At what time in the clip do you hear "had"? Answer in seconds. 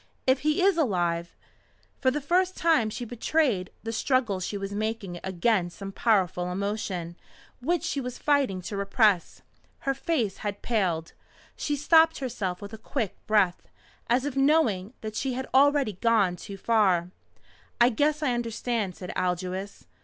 10.37-10.63, 15.33-15.45